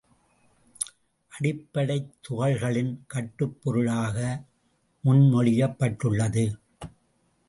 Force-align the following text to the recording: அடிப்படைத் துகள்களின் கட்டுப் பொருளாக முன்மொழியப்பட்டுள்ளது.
அடிப்படைத் 1.31 2.13
துகள்களின் 2.21 2.99
கட்டுப் 3.07 3.61
பொருளாக 3.63 4.43
முன்மொழியப்பட்டுள்ளது. 5.03 6.45